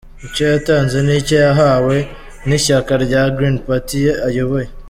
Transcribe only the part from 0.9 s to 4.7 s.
ni icyo yahawe n’ishyaka Green Party ayoboye.